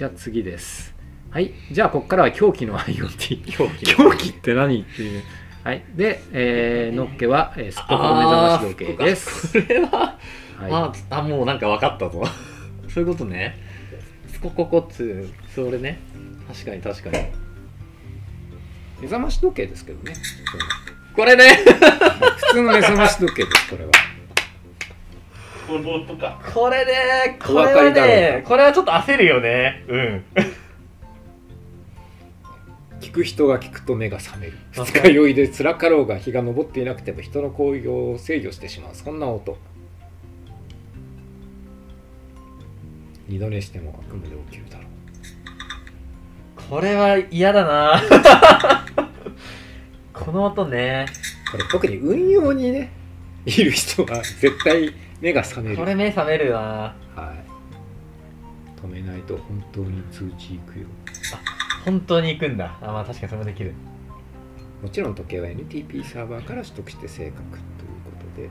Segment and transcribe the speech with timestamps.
[0.00, 0.94] じゃあ次です。
[1.30, 1.52] はい。
[1.70, 3.84] じゃあここからは狂気の IoT 狂気。
[3.84, 5.22] 狂気って何っていう。
[5.62, 5.84] はい。
[5.94, 9.60] で、えー、のっけは、えー、すっぽこ目覚まし時計です。
[9.60, 10.18] これは、
[10.58, 10.72] はい。
[10.72, 12.24] ああもうなんか分かったぞ。
[12.88, 13.58] そういうことね。
[14.28, 16.00] スコココっつうそれね。
[16.48, 17.18] 確かに確かに。
[19.02, 20.14] 目覚まし時計ですけどね。
[21.14, 21.58] これね。
[22.48, 23.90] 普通の目覚まし時計ですこれは
[25.70, 30.24] この音かこれねこれはねこれはちょっと焦るよねうん
[33.00, 39.58] 聞く人が聞くと目が覚める二日酔いで辛かろうが日が昇っていなくても人の行為を制御してしまうそんな音
[43.28, 44.86] 二度寝しても悪夢で起きるだろう
[46.68, 48.02] これは嫌だな
[50.12, 51.06] この音ね
[51.52, 52.90] これ特に運用にね
[53.46, 55.76] いる人は絶対目が覚める。
[55.76, 56.94] これ目覚めるなは
[57.34, 58.80] い。
[58.80, 60.86] 止めないと本当に通知いくよ。
[61.84, 62.78] 本当に行くんだ。
[62.80, 63.74] あまあ確かにそれもできる。
[64.82, 67.60] もちろん時計は NTP サーバーから取得して正確という
[68.04, 68.48] ことで。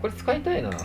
[0.00, 0.70] これ使いたいな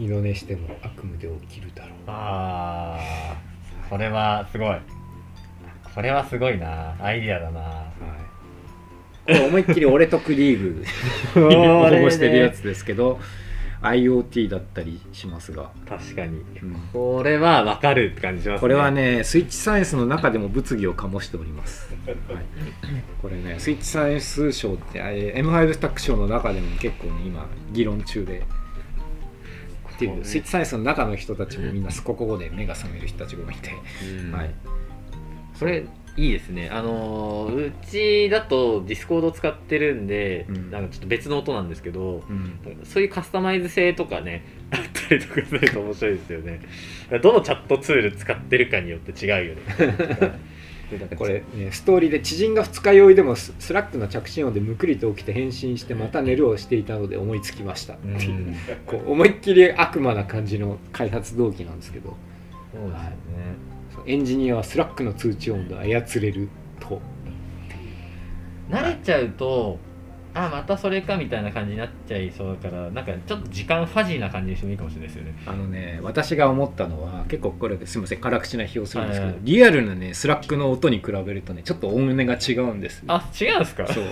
[0.00, 1.92] 二度寝しても悪夢で起きるだろう。
[2.06, 3.88] あー。
[3.90, 4.78] これはすごい。
[5.94, 6.96] これはすごいな。
[7.04, 7.60] アイディアだな。
[7.60, 7.84] は
[9.26, 9.26] い。
[9.26, 10.84] これ思いっきり俺とクリーグ。
[11.34, 11.68] これね。
[11.68, 13.20] 応募してるやつですけど
[13.82, 16.38] IoT だったりしますが、確かに。
[16.62, 16.74] うん。
[16.94, 18.60] これは分かるって感じしますね。
[18.62, 22.16] これはねスイッチサイエンスの中でも物議を醸しております、はい、
[23.20, 28.44] これねスイッチサイエンス賞ってえー M5 スタック賞の中でも結構ね今議論中で
[30.06, 33.70] っていうスイッチサイエンスの中の人たちもみんなすこここで目が覚める人たちがいて、
[34.04, 34.32] うん。
[34.32, 34.50] はい、
[35.58, 35.84] これ
[36.16, 36.68] いいですね。
[36.70, 40.70] あのーうちだと Discord を使ってるんで、うん。
[40.70, 42.58] なんかちょっと別の音なんですけどうん。
[42.84, 46.60] そういうカスタマイズ性とかね あったりとかすると面白いですよね。
[47.22, 49.60] どのチャットツール使ってるかによって違うよね
[50.90, 57.94] でなんかこれ、ね、ストーリーで知人が二日酔いでもス Slack の着信音でむくりと起きて返信してまた寝るをしていたので思いつきました。
[57.94, 58.56] っていううん。
[58.86, 62.16] こう思いっきり悪魔な感じの開発動機なんですけど。
[62.72, 63.06] そうですよね。
[63.94, 66.48] そうエンジニアは Slack の通知音で操れる
[66.80, 67.00] と。
[68.70, 69.78] 慣れちゃうと
[70.46, 75.34] あまたそれかみたいな感じになっちゃいそうだからなんかちょっと時間ファジーな感じにしてもいいかもしれないですよね。
[75.46, 79.42] あのね私が思ったのは結構これすみません辛口な批評をするんですけど、はいはい。
[79.44, 83.02] リアルなね Slack の音に比べるとねちょっと音が違うんです。
[83.08, 83.86] あ違うんですか？
[83.86, 84.04] そう。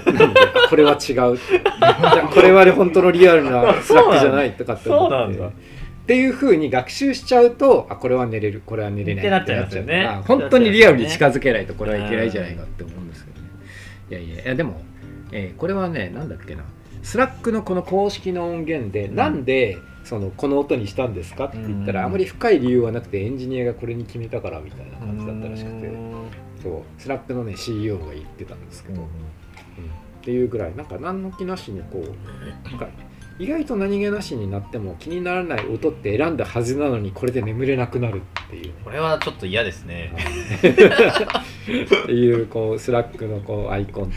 [0.71, 1.39] これは違う。
[2.35, 5.15] これはね本当のリアルな Slack じゃないとかって思って。
[5.15, 5.47] そうなんだ。
[5.49, 5.51] っ
[6.09, 8.63] ていうふうに学習しちゃうとあこれは寝れる。
[8.65, 9.25] これは寝れない。
[9.25, 10.07] ってなっちゃいますよね。
[10.07, 13.49] あ本当にリアルに近づけないとこれはいけないじゃないかって思うんですけどね。
[14.11, 14.81] いやいやいやでも、
[15.33, 16.65] えーこれはねなんだっけな。
[17.03, 19.15] Slack のこの公式の音源で、うん。
[19.15, 21.47] なんでそのこの音にしたんですか？
[21.47, 22.07] って言ったら、うん。
[22.07, 25.91] あまり深い理由はなくてエンジニアがこれに決めたからみたいな感じだったらしくて。
[26.63, 26.83] そう。
[27.01, 29.07] Slack のね CEO が言ってたんですけど、うん。
[29.07, 29.09] っ
[30.23, 30.75] ていうぐらい。
[30.77, 32.89] なんか何の気なしにこうなんか
[33.39, 38.67] 意外と何気なしになっても気にならない音って選んだはずなのにこれで眠れなくなるっていう。
[38.67, 40.13] ねこれはちょっと嫌ですね。
[40.59, 40.61] っ
[42.07, 44.17] ていうこう Slack のこうアイコンと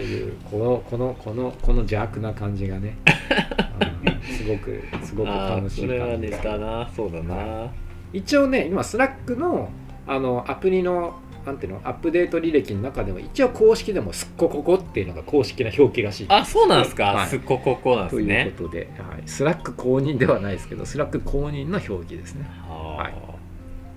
[0.00, 2.96] っていうこのこのこのこの邪悪な感じがね、
[4.06, 6.90] うんすごくすごくあ楽しいな。
[6.94, 7.70] そうだな。
[8.12, 9.70] 一応ね今 Slack の
[10.06, 11.14] あのアプリの
[11.46, 16.26] なんていうのアップデート履歴の中でも一応公式でもすっこここっていうのが公式な表記らしい。
[16.28, 17.28] あそうなんですか、はい。
[17.28, 22.46] すっこここなんでというすねことで、はい、 Slack 公認ではないですけど Slack 公認の表記ですね。
[22.68, 23.40] ははい。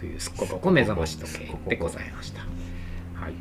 [0.04, 3.34] というすっこここ目覚まし時計でございました、はい、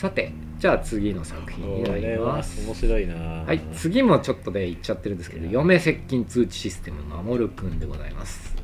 [0.00, 2.66] さてじゃあ次の作品になります。
[2.66, 3.14] 面白いな。
[3.14, 8.56] はい、次もちょっとで言っちゃってるんですけど嫁接近通知システム守るくんでございます。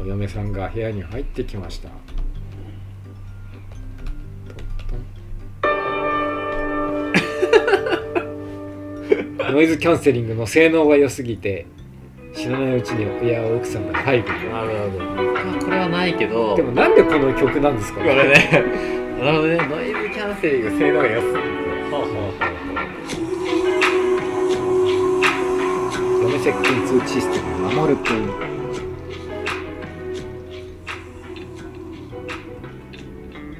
[0.00, 1.88] お嫁さんが部屋に入ってきました。
[9.50, 11.66] ノイズキャンセリングの性能が良すぎて
[12.38, 15.04] 知らないうちに部屋を奥さんが背後になるほど。
[15.04, 16.54] まあこれはないけど。
[16.54, 18.48] でもなんでこの曲なんですかこれね。
[19.20, 19.56] なるほどね。
[19.68, 21.38] ノイズキャンセリング性能が良すぎて。
[21.38, 21.42] は
[21.90, 22.08] あはあ
[22.44, 22.58] は
[26.22, 28.26] 嫁接近通知システム守るくん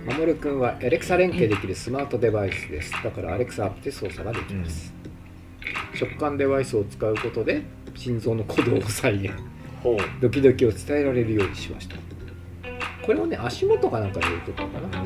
[0.07, 2.93] 守るくんはアレクサ連携できるスマートデバイスです。
[3.03, 4.93] だからアレクサアップで操作ができます、
[6.01, 7.63] 直感デバイスを使うことで
[7.95, 9.33] 心臓の鼓動を再現。
[9.83, 9.97] ほう。
[10.21, 11.97] ドキドキを伝えられるようにしました。
[13.05, 15.05] これをね足元かなんかで言ってたのかな、は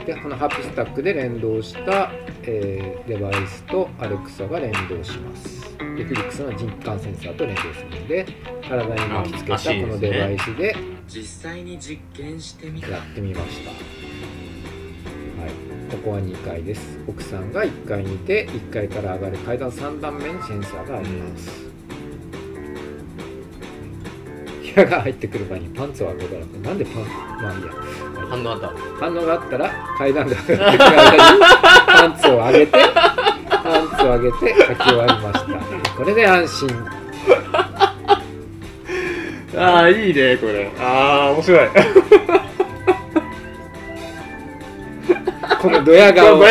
[0.00, 2.12] い、でこのハッピースタックで連動した、
[2.44, 5.76] えーデバイスとアレクサが連動します。
[5.78, 8.26] でフィリックスの人感センサーと連動するので
[8.62, 10.76] 体に巻きつけたこのデバイスで
[11.08, 12.88] 実際に実験してみた。
[12.88, 13.70] やってみました。
[13.70, 14.23] はい
[15.94, 16.98] ここは2階です。
[17.06, 21.64] 奥さんが1階にいて1階から上がる階段3段目にセンサーがあります。
[24.74, 27.76] 部屋が入ってくる場合にパンツを上げたらなんでパンまあいいや、はい
[28.28, 28.68] 反応あった？
[28.98, 31.18] 反応があったら階段で上がってくる間に
[31.86, 32.72] パンツを上げて
[33.62, 35.94] パンツを上げて履き終わりました。
[35.96, 36.68] これで安心。
[39.56, 40.72] ああいいねこれ。
[40.80, 41.68] ああ面白い
[45.64, 46.38] このドヤ顔。
[46.38, 46.44] こ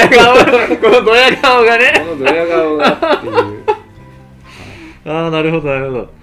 [0.89, 1.93] のドヤ顔がね。
[1.99, 3.63] このドヤ顔がっていう。
[5.05, 6.13] ああなるほどなるほど。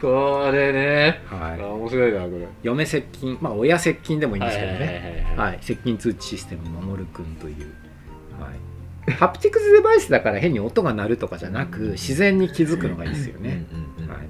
[0.00, 1.20] これね。
[1.26, 1.60] はい。
[1.60, 2.46] 面白いなこれ。
[2.62, 5.26] 嫁接近まあ親接近でもいいんですけどね。
[5.36, 7.72] はいはい、接近通知システム守るくんという、
[8.40, 8.50] は
[9.08, 13.64] い、ハプティクスデバイスだから変に音が鳴るとかじゃなく自然に気づくのがいいですよね、
[14.08, 14.20] はい、っ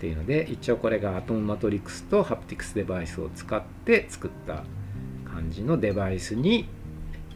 [0.00, 4.64] ていうので一応これがアトムマトリックスとハプティクスデバイスを使って作った
[5.24, 6.68] 感じのデバイスに、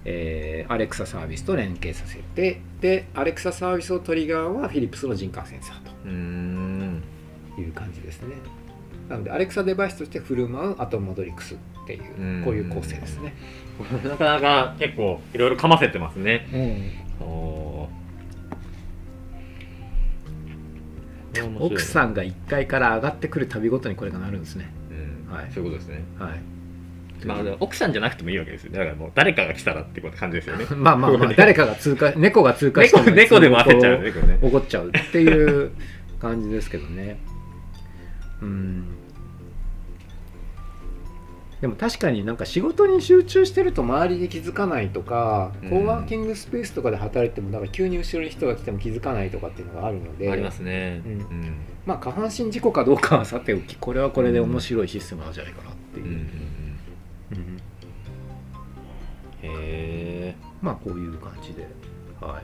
[0.04, 5.88] えー、アレクササービスと連携させてでアレクササービスをトリガーはフィリップスの人感センサーと。
[7.60, 8.36] いう感じですね。
[9.08, 12.44] なのでアレクサデバイスとして振る舞うアトムマトリックスっていううん。
[12.44, 13.34] こういう構成ですね、
[14.04, 16.48] なかなか結構いろいろかませてますね。
[16.52, 17.08] うん
[21.60, 24.70] 奥さんが1階から上がってくるたびごとにこれがなるんですね。
[25.28, 25.32] うん。
[25.32, 25.52] はい。
[25.52, 26.04] そういうことですね。
[26.18, 26.57] はい
[27.24, 28.72] まあ奥さんじゃなくてもいいわけですよ。
[28.72, 30.66] だからもう誰かが来たらってこと感じですよね。
[30.76, 34.38] まあまあまあ誰かが通過猫が通過して猫猫でも焦っちゃうよね。
[34.40, 35.70] 怒っちゃうっていう
[36.20, 37.18] 感じですけどね。
[38.42, 38.84] うん。
[41.60, 45.70] でも確かになんか仕事に集中してると周りで気づかないとか、うん。
[45.70, 50.30] コーワーキングスペースとかで働いてもなんか急に後ろに人が来ても気づかないとかっていうのがあるので。
[50.30, 51.02] ありますね。
[51.04, 51.12] うん。
[51.12, 51.56] うん。
[51.84, 56.47] まあ下半身事故かどうかはさておきこれはこれで面白いシステムなんじゃないかなっていう、うん
[59.42, 61.68] へえまあこういう感じで。
[62.20, 62.42] はい。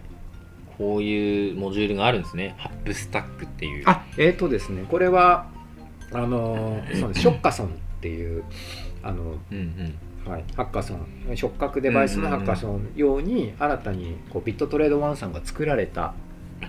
[0.78, 2.54] こういうモジュールがあるんですね。
[2.58, 3.84] ハップスタックっていう。
[3.86, 5.46] あえーとですねこれは
[6.12, 7.20] あのーそうです。
[7.22, 7.70] ショッカソンっ
[8.00, 8.44] ていう
[9.02, 10.30] あの、うんうん。
[10.30, 11.36] はい、ハッカソン。
[11.36, 16.14] 触覚デバイスのハッカソン用に新たにこうビットトレードワンさんが作られた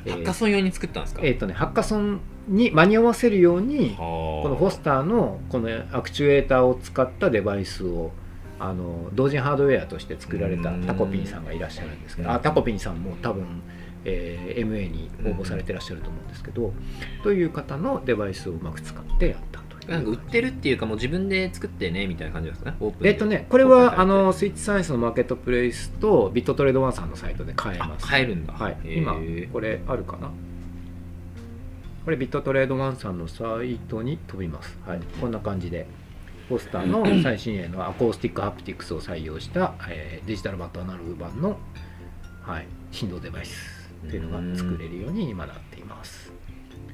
[0.06, 1.22] えーハッカソン用に作ったんですか？
[1.24, 2.20] えーとねハッカソン
[2.50, 8.12] に間に合わせるようにここのフォスターのこのアクチュエーターを使ったデバイスを
[8.60, 12.36] あの同人ハードウェアとして作られたうんタコピンさんがいらっしゃるんですけどうん。
[12.36, 13.46] あタコピンさんも多分、
[14.06, 16.74] えー MA に応募されてらっしゃると思うんですけど、
[17.24, 20.12] という方のデバイスをうまく使ってやったという。
[20.12, 22.72] 売ってるっていうかもう自分で作ってねみたいな感じですか？
[22.72, 28.08] ねえっとねこれはあのスイッチサイエンスのマーケットプレイスとビットトレードワンさんのサイトで買えあます。
[28.08, 28.54] 買えるんだ。
[28.54, 29.16] はい、今
[29.52, 30.30] これあるかな？
[32.06, 35.88] これビットトレードワンさんのサイトに飛びます、はい、こんな感じで
[36.50, 41.58] フォスターの最新鋭の Acoustic Haptics を採用した、えーデジタルバットアナログ版の、
[42.42, 46.25] はい、振動デバイスっていうのが作れるように今なっています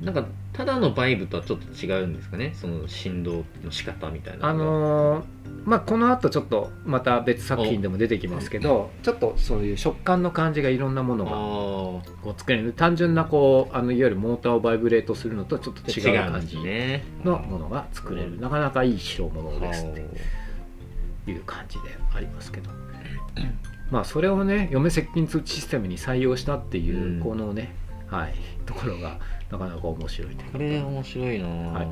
[0.01, 2.53] なんかただのバイブとはちょっと違うんですかね？
[2.55, 5.23] その振動の仕方みたいなあのー
[5.63, 12.73] まあこの後ちょっとまた別作品でも出てきますけどちょっとそういう触感の感じがいろんなものがあこう作れる。
[12.73, 17.03] 単純なこうあのいわゆるモーターをバイブレートするのとちょっとー違う感じね。
[17.23, 18.39] のものが作れる。
[18.39, 20.01] なかなかいい代物ですはって
[21.31, 21.81] いう感じで
[22.15, 22.71] ありますけど。
[23.91, 27.19] まあそれをね嫁接近通知システムに採用したっていう、うん。
[27.19, 27.75] このね
[28.07, 28.33] はい
[28.65, 29.19] ところが
[29.51, 31.87] なかなか面白い点これ面白いな、はい。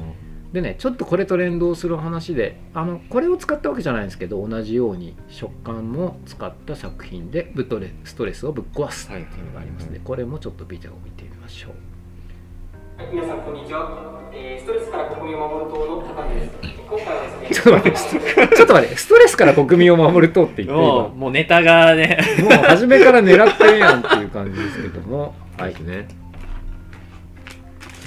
[0.54, 11.72] でねちょっとこれと連動する話であのこれを使ったわけじゃないんですけど同じように食感も使った作品でブトレストレスをぶっ壊すっていうのがありますので、これもちょっとビデオを見てみましょう。
[11.72, 16.51] はい皆さんこんにちは、えーストレスから国民を守る党の高見です。
[16.89, 22.20] 今回はですねちょっと待ってスト ちょっと待ってストレスから国民を守るとって言ってもう もうネタがね。
[22.39, 25.36] 今もう初めから狙ってるやんっていう感じですけども。
[25.58, 25.75] はい。
[25.84, 26.08] ね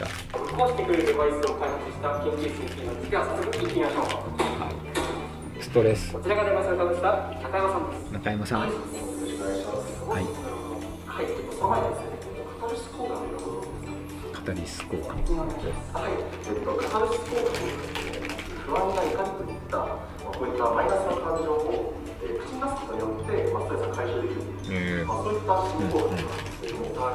[0.03, 2.87] じゃ壊してくれるデバイスを開発した研究室に来てい。
[2.87, 4.71] ますでは早速行ってみましょうあ
[5.61, 6.13] ストレス。
[6.13, 7.09] こちらがデバイスを開発した
[7.43, 7.91] 高山さん。
[7.91, 8.61] です中山さん。
[8.61, 8.71] はい。
[11.07, 12.11] はいその前にですね
[12.59, 13.23] カタルシスコーラの
[14.33, 17.55] カタリスコアはい、えっと、カタルシスコーラ
[18.63, 19.77] 不安や怒りといった。
[19.79, 24.43] まあこういったマイナスな感情を、えー口に出すことによって、まあ、ストレスが解消できる。
[24.71, 26.15] えまあ、そういった信号が
[27.07, 27.11] あ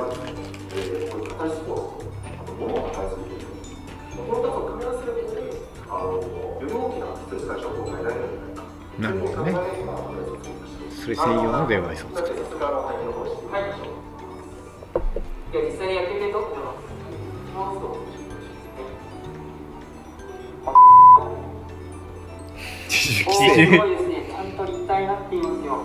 [0.00, 3.46] るんですえー、この破壊あと物を破壊するという
[4.16, 5.44] この2つを組み合わせることで
[5.88, 8.64] あのより大きな物質化情報が得られるんじゃないか
[8.98, 9.52] なるほどね
[10.88, 12.92] それ専用のデバイスを作るは
[15.52, 16.92] 実際にやってみたいと思います
[22.88, 24.26] すごいですね。
[24.28, 25.82] ちゃんと立体になっていますよ。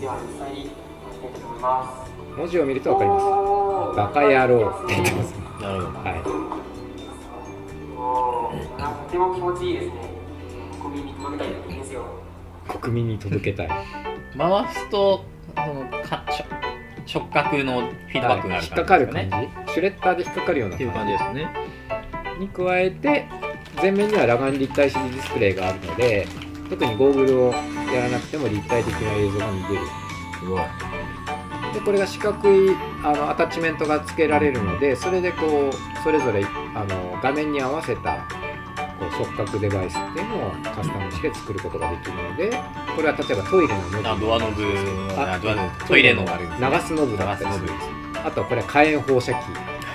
[0.00, 0.74] では実際にやっ
[1.20, 2.05] ていきます。
[2.36, 3.24] 文字を見ると分かります。
[3.96, 5.32] バカ野郎って言ってます。
[5.60, 6.04] なるほどは
[7.96, 9.70] おーとても気持ちい。
[9.70, 9.94] いですね
[10.82, 11.76] 国民に届けたい。
[11.76, 12.02] んですよ
[12.68, 13.68] い国民に届けたい
[14.36, 15.24] 回すと
[15.54, 16.24] そのか
[17.06, 18.66] 触覚のフィードバックがある。
[18.66, 21.48] 引っかかる感感じシュレッダーで引っかかるようなっていう感じですね。
[22.38, 23.24] に加えて
[23.80, 26.26] 前面には裸眼立体 CD ディスプレイがあるので
[26.68, 29.86] 特にゴーグルをやらなくても立体的な映像が見れる。
[30.38, 30.60] すごい。
[30.60, 30.66] で
[31.86, 32.70] これが四角い
[33.04, 38.26] あのアタッチメントが付けられるのでそれでこうそれぞれあの画面に合わせた
[38.98, 42.50] こう触覚デバイスっていうのをカスタムして作ることができるので
[42.96, 44.64] これは例えばトイレのノブあドアノブ
[45.16, 46.28] ああドアトイレの流
[46.80, 47.68] すノブだったりする
[48.24, 49.36] あとこれ火炎放射器。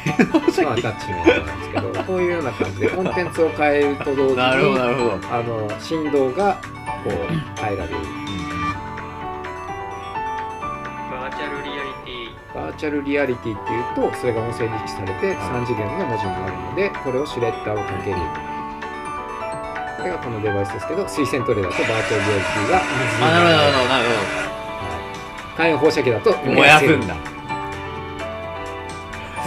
[0.01, 6.59] のアタッチメントなんですけどこういうような感じでコンテンツを変えると同時にあの振動が
[7.03, 8.20] こう変えられる
[12.53, 18.17] バーチャルリアリティっていうとそれが音声認知されて3次元の文字になるのでこれをシュレッダーをかける
[19.97, 24.05] これがこのデバイスですけど水栓トレだとバーチャルリアリティが水にあなるほどなるほどなる
[25.57, 27.15] 火炎放射器だと燃やすんだ。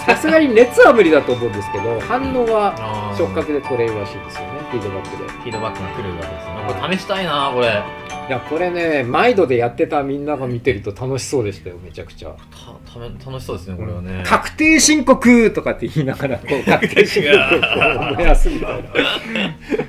[0.06, 2.75] さすがに熱は無理だと思うんですけど反応は
[3.16, 4.61] 触覚で取れるらしいですよね。
[4.70, 5.32] フィードバックで。
[5.32, 6.54] フィードバックが来るわけですね。
[6.68, 7.82] これ試したいなこれ
[8.26, 12.30] いやこれね毎度でやってたみんなが見てると楽しそうでしたよめちゃくちゃ。
[12.30, 14.22] たため楽しそうですねこれはね。
[14.26, 18.88] 確定申告とかって言いながらこう 確定申告をこう燃やすみたいな。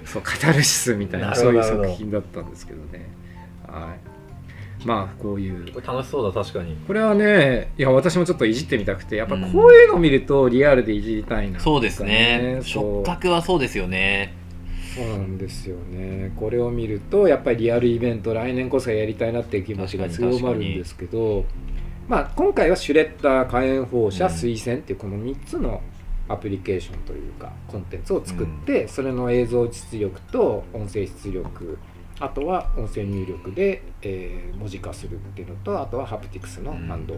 [0.03, 3.09] そうカタルシスみたいなそういう作品だったんですけどね。
[3.67, 4.85] はい。
[4.85, 5.71] まあこういう。
[5.71, 6.75] これ楽しそうだ確かに。
[6.85, 12.59] これはねいや私もちょっといじってみたくてやっぱこういうの見るとリアルでいじりたいな、そうですね。
[12.63, 14.33] 触覚はそうですよね
[14.95, 16.31] そうなんですよね。
[16.37, 21.45] これを見るとやっぱりリアルイベント来年こそやりたいなっていう気持ちが強まるんですけど
[22.07, 24.31] まあ今回はシュレッダー火炎放射うん。
[24.31, 25.81] 水栓っていうこの3つの
[26.27, 31.77] アプリケーションというかコンテンツを作って、それの映像出力と音声出力
[32.19, 37.17] あとは音声入力で、えー文字化するっていうのとあとはハプティクスの反動っ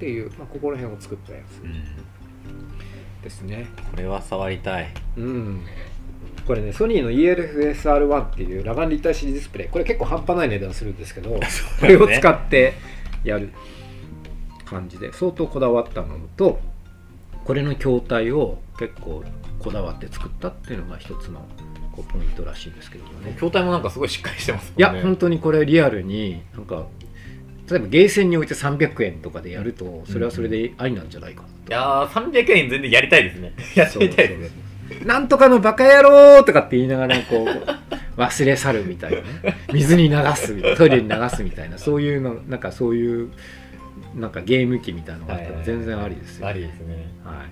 [0.00, 3.22] ていう、まあ、ここら辺を作ったやつうん。
[3.22, 3.66] ですね。
[3.90, 4.88] これは触りたい。
[5.16, 5.62] うん、
[6.46, 9.68] これねソニーの ELFSR1 っていう裸眼立体 CD ディスプレイ。
[9.68, 11.30] これ結構半端ない値段するんですけど、
[11.80, 12.74] これを使って
[13.24, 13.50] やる
[14.64, 16.60] 感じで相当こだわったものと
[17.44, 19.24] これの筐体を結構
[19.58, 21.46] こだわって作ったっていうのが一つの
[21.92, 23.32] こうポイントらしいんですけどもね。
[23.32, 26.86] 筐体もなんかすごいしっかりしてますもんいやね本当にこれリアルになんか
[27.68, 31.54] 例えばゲーセンに置いて300円とかでやるとそれはそれでありなんじゃないかなと。
[31.68, 33.52] いやー300円全然やりたいですね。
[33.74, 34.54] やってみたいです。
[34.54, 34.65] ね
[35.04, 37.44] なんとかのバカ野郎とかって言いながらこ
[38.16, 39.24] う忘れ去るみたいなね。
[39.72, 43.30] 水に流すトイレに流すみたいなそういうのなんかそういう
[44.14, 47.12] なんかゲーム機みたいなのがあったら全然ありですよ、ありですね。
[47.24, 47.44] は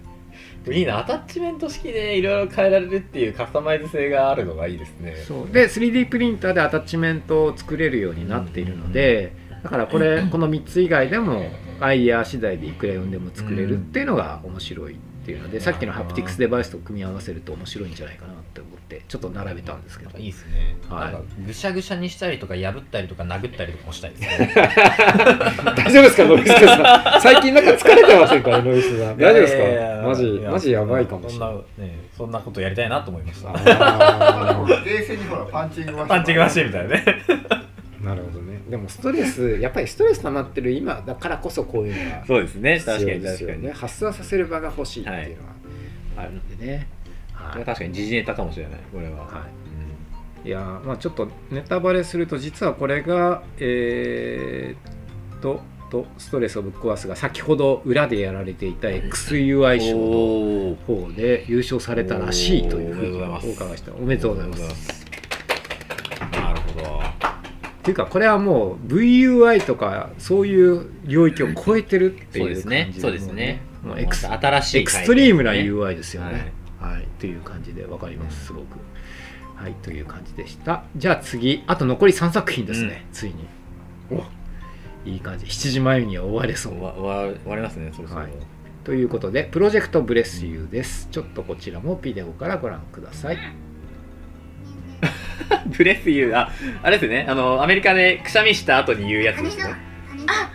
[0.72, 0.98] い、いいな。
[0.98, 5.16] アタッチメント式でいろいろ変えられるっていうカスタマイズ性があるのがいいですね。
[5.26, 5.52] そう。
[5.52, 11.50] で 3D プリンターでアタッチメントを作れるようになっているのでだからこれこの3つ以外でも
[11.80, 20.18] アイデア次第でいくら読んでも作れるっていうのが面白いっていうのでさっきのハプティクスデバイスと組み合わせると面白いんじゃないかなって思ってちょっと並べたんですけど。
[20.18, 21.00] いいですね、はい。
[21.00, 24.52] なんかぐしゃぐしゃにしたりとか破ったりとか殴ったりとかもしたいですね。
[25.76, 27.20] 大丈夫ですかノイスケさん？
[27.22, 29.16] 最近なんか疲れてませんかノイスさん。
[29.16, 30.08] 大丈夫ですか？
[30.08, 31.48] マジマジやばいかもしれない。
[31.48, 33.52] そんなねそんなことやりたいなと思いました
[34.84, 37.04] 冷静にほらパンチングマシンパンチングマシンみたいなね
[38.68, 42.78] でもストレスやっぱりストレス溜まってる今だからこそこういうのがそうですね。
[42.78, 43.72] 必要ですよね。
[43.72, 45.54] 発散させる場が欲しいっていうのは
[46.16, 46.88] あるんでね、
[47.32, 47.64] はい。
[47.64, 49.46] 確かに時事ネタかもしれないこれは、は
[50.44, 50.48] い。
[50.48, 63.92] いやーまあちょっとネタバレすると実はこれがえーっととストレスをぶっ壊すが先ほど裏でやられていた XUI 賞の方で優勝されたらしいというふうにお伺いした。
[63.94, 65.03] おめでとうございます
[67.84, 76.32] っていうかこれはもう VUI とかそういう領域を超えてるっていう感じですねそうですねもうエクス新しいエクストリームな UI ですよね。
[76.32, 76.64] はい
[76.94, 78.78] はい、という感じでわかります、すごく。
[79.56, 80.84] はい、という感じでした。
[80.96, 83.46] じゃあ次、あと残り3作品ですね、ついに。
[84.10, 84.22] お
[85.06, 85.46] いい感じ。
[85.46, 86.82] 7時前には終われそう。
[86.82, 88.32] わわ終わりますねそろそろ、はい
[88.84, 93.38] ということでプロジェクトブレスユーですちょっとこちらもビデオからご覧ください
[95.76, 96.50] ブレスユーあ
[96.82, 97.26] あれですね。
[97.28, 99.64] あのアメリカでくしゃみした後に言うやつですね。
[100.26, 100.50] あ。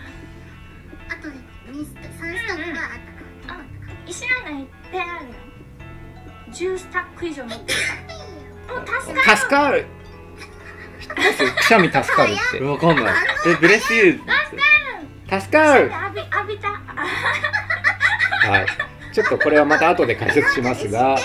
[1.10, 1.36] あとで
[1.72, 2.90] 2スタ3スタッフがあっ
[3.48, 3.60] たか
[4.08, 5.34] 石なんかいっぱいあるの
[6.54, 7.80] ？10スタック以上持ってる
[8.76, 9.38] もう助かる。
[9.38, 9.86] 助かる。
[11.56, 12.64] くしゃみ助かるって。
[12.64, 13.14] わかんない。
[13.48, 15.40] え Bless you。
[15.40, 15.92] 助かる。
[15.92, 16.72] 浴び浴びたあ
[18.52, 18.68] はい。
[19.14, 21.18] ちょっとこれはまた後で解説しますが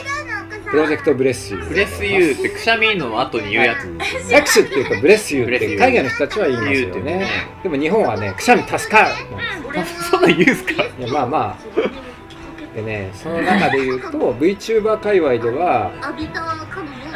[0.74, 7.02] Project Bless You。Bless you ってくしゃみの後に言うやつ拍手っていうと Bless you って海外の人たちは言いますよね。
[7.18, 7.28] ね。
[7.62, 9.10] でも日本はねくしゃみ助かる。
[10.10, 10.72] そんなん言うんすか？
[10.82, 12.74] いやまあまあ。
[12.74, 16.10] でねその中で言うと VTuber 界隈ではこ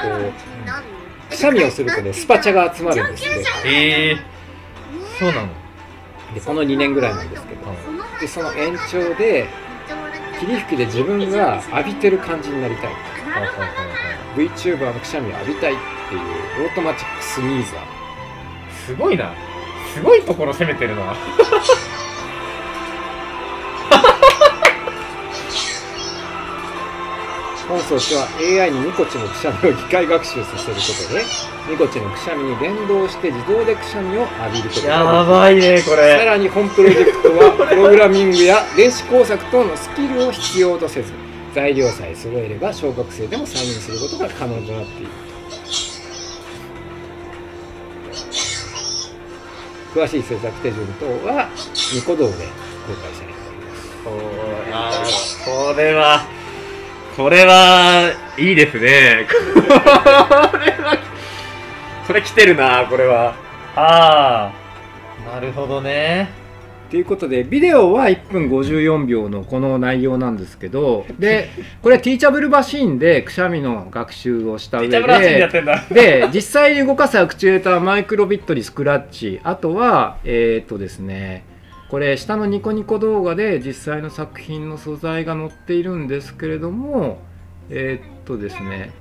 [0.07, 3.45] うくしゃみをするとねスパチャが集まるんですね。
[3.67, 4.17] ええ
[5.19, 5.49] そうなの。
[6.33, 7.75] でこの2年ぐらいなんですけど。
[8.21, 9.47] でその延長で
[10.38, 12.95] 霧吹きで自分が浴びてる感じになりたい
[13.29, 13.69] なるほど
[14.37, 15.77] VTuber のくしゃみを浴びたいっ
[16.09, 17.83] ていう Automatic Sneezer。
[18.87, 19.33] すごいな。
[19.95, 21.15] すごいところ攻めてるな。
[27.69, 31.23] 本装置は AI にニコチのくしゃみを機械学習させることで
[31.71, 41.13] ニコチのくしゃみに連動して自動でくしゃみを浴びることやばいねこされらに本プロジェクトはプログラミングや電子工作等のスキルを必要とせず
[41.55, 43.90] 材料さえ揃えれば小学生でも再現す。
[43.90, 45.09] ることが可能となっている
[49.95, 51.49] と詳しい制作手順等は
[51.95, 53.38] ニコ動で公開されて
[54.07, 54.11] お
[54.64, 56.38] りますこれは
[57.17, 59.26] これはいいですね。
[59.28, 60.99] これは
[62.07, 63.35] これ来てるなこれは。
[63.75, 64.52] あ
[65.26, 66.31] あなるほどね。
[66.90, 71.51] ということでビデオは1分54秒のこの内容なんですけどで
[71.83, 75.48] これはティーチャブルマシーンでくしゃみの学習をした上で
[75.90, 79.40] で実際に動かすアクチュエーターマイクロビットにスクラッチ。
[79.44, 81.44] あとはえっ、とですね
[81.90, 87.18] これ下のニコニコ動画で実際の作品の素材が載っているんですけれども
[87.68, 88.92] えっ、とですね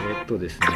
[0.00, 0.66] えっ、とですね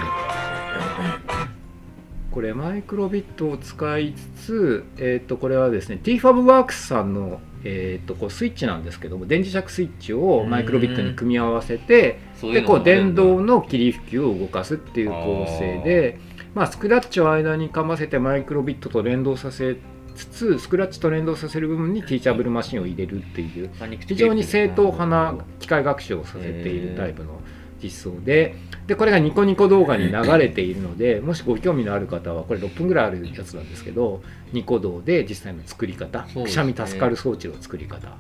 [2.31, 16.19] これマイクロビットを使いつつ、えー、とこれはですね TFABWORKS さんの、えー、とこうスイッチなんですけども電磁石スイッチをマイクロビットに組み合わせてでこう電動の霧吹きを動かすっていう構成で
[16.55, 19.77] まあ、スクラッチを間にかませてマイクロビットと連動させ
[20.17, 23.71] つつスクラッチと連動させる部分にティーチャブルマシンを入れるっていう
[24.07, 27.41] 非常に正統派な機械学習をさせているタイプの
[27.83, 28.55] 実装で
[28.87, 36.45] でこれがニコニコ動画に流れているのでもしご興味のある方はこれ6分ぐらいあるやつなんですけどニコ動で実際の作り方、ね。
[36.45, 38.17] くしゃみ助かる装置の作り方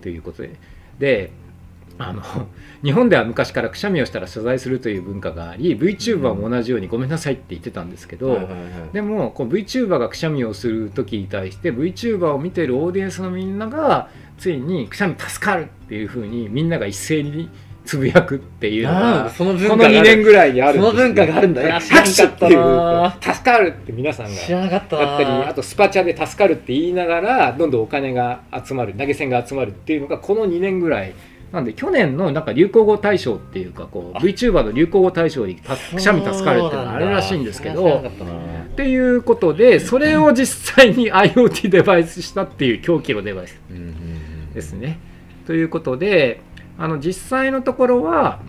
[0.00, 0.56] ということで。
[0.98, 1.32] で
[1.98, 2.22] あの
[2.82, 8.38] 日本では昔からくしゃみをしたら謝罪するという文化があり VTuber も同じようにごめんなさいって言ってたんですけど、
[8.92, 17.48] でもこう VTuber がくしゃみをする時に対して VTuber を見ているオーディエンスのみんながついにくしゃみ助かるっていうふうにみんなが一斉に
[17.86, 20.04] つぶやくっていうのがその文この2化がある。
[20.04, 21.62] 年ぐらいにあるその文化があるんだ。
[21.62, 22.58] いや知らんかった拍手っていう。
[22.58, 24.32] なと助かるって皆さんが。
[24.32, 28.94] 知らなかっただったりあとスパチャで助かるって言いながらどんどんお金が集まる。
[28.94, 31.14] 投げ銭が集まるっていうのがこの2年ぐらい。
[31.52, 43.60] なんで去年のなんか流行語大賞っていうかこう VTuber の流行語大賞にたくしゃみ助かるっていうのがあるらしいんですけどっていうことでそれを実際に IoT デバイスしたっていう狂気のデバイス
[44.54, 44.98] ですね。
[45.46, 46.40] ということで
[46.78, 48.40] あの実際のところは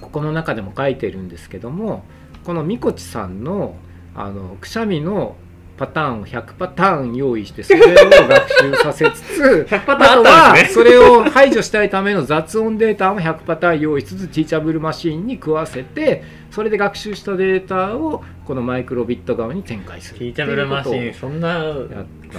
[0.00, 2.04] ここの中でも書いてるんですけども
[2.44, 3.76] このみこちさんの
[4.14, 5.36] あのくしゃみの
[5.76, 7.84] パターンを100パターン用意してそれを
[8.28, 20.18] 学習させつつ 100パターンああとはそれを 排除したいための雑音データも100パターン用意しつつティーチャブルマシーンに食わせてそれで学習したデータをこのマイクロビット側に展開する。
[20.20, 21.62] ティーチャブルマシンそんな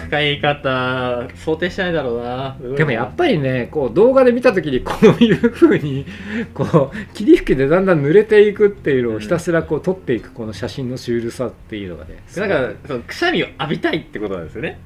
[0.08, 2.58] 使い方想定してないだろうな。
[2.76, 6.08] でもやっぱりねこう動画で見た時にこういう風に
[6.56, 12.24] こう霧吹きでだんだん濡れていくっていうのをひたすらこう撮っていくこの写真のシュールさっていうのがね。
[12.36, 14.80] だからそのくしゃみを浴びたいってことなんですよね。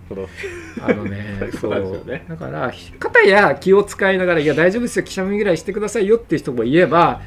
[0.81, 2.25] あのねそそう ね。
[2.27, 7.21] だから肩や気を使いながらいや大丈夫ですよくしゃみぐらいしてくださいよっていう人もいれば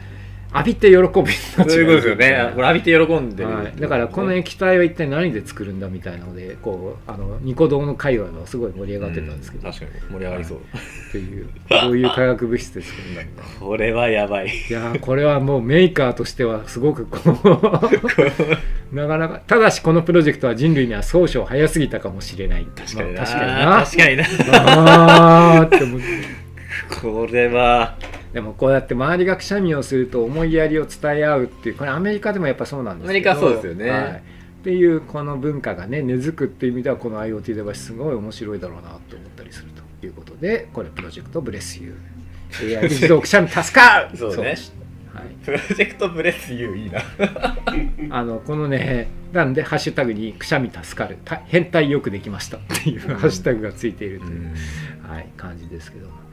[0.54, 2.52] 浴びて喜ぶ人たちそういうことですよね。
[2.54, 9.90] これ浴びて喜んでる、はい、だからこの液体は一体何で作るんだみたいなのでこうあのニコ動の界隈はすごい盛り上がってたんですけど、確かに。
[10.12, 13.60] 盛り上がりそう、っていうどういう化学物質で作るんだみたいな。
[13.60, 14.46] これはやばい。
[14.46, 17.18] いやーこれはもうメーカーとしてはすごくこ
[18.92, 22.66] う なかなかただしこのプロジェクトは人類には少々早すぎたかもしれない。
[22.74, 24.24] 確かにな、まあ確かにな。
[24.24, 25.60] 確かにな。
[25.60, 26.06] あーって思って。
[27.00, 27.96] これは
[28.36, 33.90] でもこうやって周りがくしゃみをすると思いやりを伝え合うっていうこれアメリカでもやっぱそうなんですアメリカはそうですよね。
[33.90, 39.70] はい、っていうこの文化がね根付くっていう意味ではこの IoT デバイスすごい面白いだろうなと思ったりする
[40.00, 42.76] ということでこれプロジェクトブレスユー。
[42.76, 44.18] AI で自動くしゃみ助かる。
[44.18, 44.54] そうね。
[45.14, 47.00] はい、プロジェクトブレスユーいいな。
[48.18, 54.54] あのこのねなんでハッシュタグに「くしゃみ助かる」た「変態よくできました」っていうハッシュタグがついているという、
[55.08, 56.25] はい、感じですけども、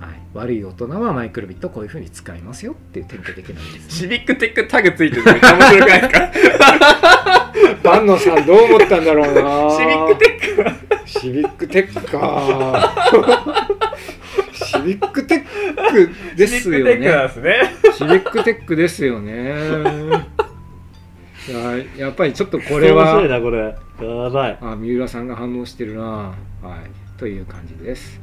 [0.00, 7.52] はい、悪い大人はマイクロビットこういうふうに使いますよっていう典型的な例です、シビックテックタグついてるのめっちゃ面白くないですか？
[7.90, 9.70] 万野さんどう思ったんだろうな。
[9.76, 10.62] シビックテック。
[10.62, 10.74] は
[11.06, 13.68] シビックテックか
[14.52, 17.54] シビックテックですよシビックテックなんねですね。
[17.96, 19.32] シビックテックですよね。
[21.48, 21.52] い。
[21.52, 23.58] ややっぱりちょっとこれは面白いなこれ。
[24.24, 24.58] やばい。
[24.60, 26.02] あ三浦さんが反応してるな。
[26.02, 26.36] はい。
[27.18, 28.20] という感じです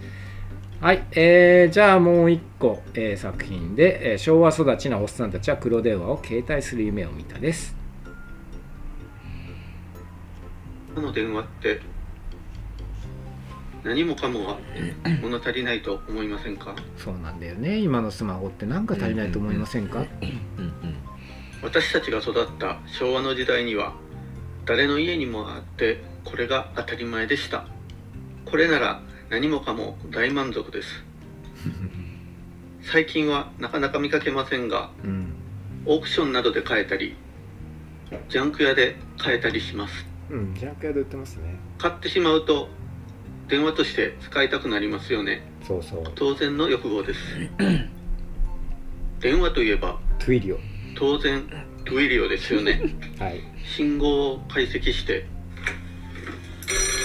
[0.82, 7.76] はい、えー、じゃあもう一個、えー作品で、えー昭和育ちなおっさんたちは黒電話を携帯する夢を見たです。
[10.96, 11.82] 今の電話って
[13.84, 14.58] 何もかもが
[15.22, 16.76] 物足りないと思いませんか？
[16.98, 17.78] そうなんだよね。
[17.80, 20.06] 今のスマホって何か足りないと思いませんか、
[21.64, 23.96] 私たちが育った昭和の時代には
[24.66, 27.66] 誰の家にもあってこれが当たり前でした。
[28.46, 31.04] これなら何もかも大満足です。
[32.82, 35.34] 最近はなかなか見かけませんがうん。
[35.86, 37.16] オークションなどで買えたり
[38.30, 40.06] ジャンク屋で買えたりします。
[40.30, 40.56] うん。
[40.56, 41.56] ジャンク屋で売ってますね。
[41.78, 42.70] 買ってしまうと
[43.48, 45.42] 電話として使いたくなりますよね。
[45.64, 46.04] そうそう。
[46.16, 47.20] 当然の欲望です。
[49.20, 50.60] 電話といえば Twilio。
[50.96, 51.44] 当然
[51.86, 52.82] トゥイリオですよね。
[53.20, 53.42] はい。
[53.64, 55.26] 信号を解析して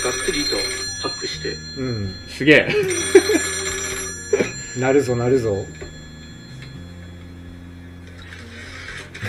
[0.04, 1.56] がっつりとパックして。
[1.78, 2.14] うん。
[2.28, 2.68] すげえ。
[4.78, 5.56] なるぞなるぞ。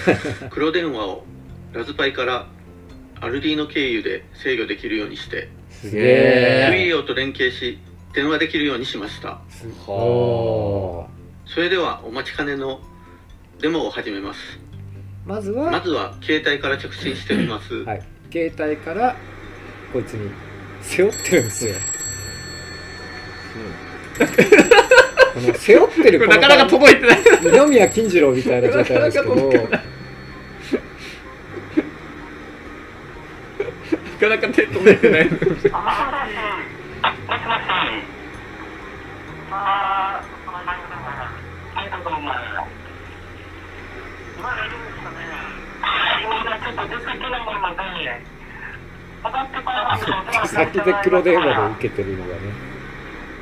[0.49, 1.25] 黒電話を
[1.73, 2.47] ラズパイから
[3.19, 5.49] アルディーノ経由で制御できるようにして。
[5.69, 6.69] すげトえ。
[6.71, 7.79] ゥイリオと連携し
[8.13, 9.41] 電話できるようにしました。
[9.86, 11.07] そ
[11.57, 12.81] れではお待ちかねの
[13.60, 14.60] デモを始めます。
[15.25, 19.15] まずは、まずは携帯から直進してみます、はい、携帯から
[19.93, 20.31] こいつに
[20.81, 21.75] 背負ってるんですよ。
[25.33, 26.19] この背負ってる。
[26.19, 27.17] これなかなか届いてない。
[27.41, 28.61] 二宮金次郎みたい。
[28.61, 29.49] な状態ですけどな
[34.19, 35.29] かなか手止めてない。
[44.37, 45.17] 今大丈夫ですかね
[46.23, 48.30] 今ちょっと出てきないので、
[50.47, 52.39] 先で黒電話で受けてるのがね。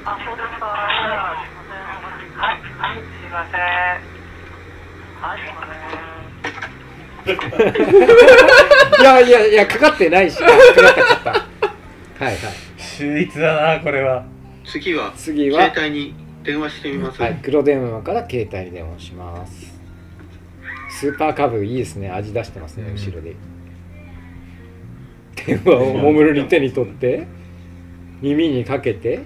[0.05, 0.65] あ、そうですか。
[0.65, 0.75] は
[2.53, 3.29] い、はい、すい。
[3.29, 3.61] ません。
[5.21, 5.53] はい、すい。
[5.53, 5.61] ま
[7.65, 7.89] せん。
[9.01, 9.03] い。
[9.03, 9.29] やい。
[9.29, 9.53] やい。
[9.53, 10.31] やかかってない。
[10.31, 11.33] しかかったかっ
[12.17, 12.33] たはい。
[12.33, 12.37] はい。
[12.79, 14.25] 秀逸だなこれは
[14.65, 16.13] 次は次は携帯に
[16.43, 17.39] 電話してみます、はい。
[17.41, 19.79] 黒電話から携帯に電話します
[20.89, 21.75] スーパーカブい。
[21.75, 21.77] い。
[21.77, 23.35] ですね味出してますね後ろで
[25.49, 27.25] 電話をおもむろに手に取って
[28.21, 29.25] 耳にかけて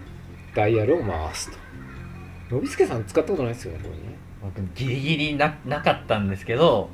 [0.56, 6.90] ダイヤルを回すとのびすけさん使ったことないですよねこれね僕ギリギリななかったんですけど、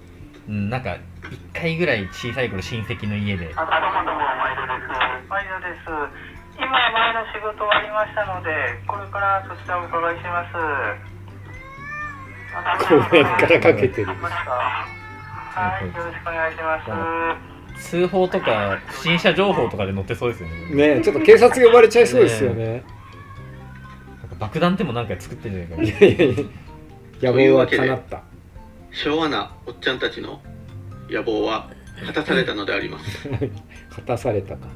[0.48, 0.98] うん、なんか
[1.30, 4.88] 一回ぐらい小さい頃親戚の家であ、どうもどうも、毎度です。
[5.30, 5.86] 毎度です。
[6.58, 8.50] 今、前の仕事終わりましたので、
[8.88, 10.54] これからそちらお伺いします。
[12.88, 14.14] 公園からかけてるは
[15.82, 16.80] い、よろしくお願いしま
[17.46, 17.59] す。
[17.80, 20.76] 通報とか不審者情報とかで載ってそうですよね。
[20.76, 22.84] ねえちょっと警察呼ばれちゃいそうですよね。
[24.22, 26.38] なんか爆弾ってもなんか作ってんじゃないかいやいやい
[27.22, 28.24] や野望は叶った。
[28.92, 30.42] 昭和なおっちゃんたちの
[31.10, 31.70] 野望は
[32.06, 33.30] 果たされたのであります。
[33.90, 34.68] 果たされたか。